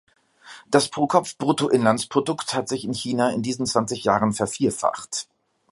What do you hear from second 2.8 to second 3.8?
in China in diesen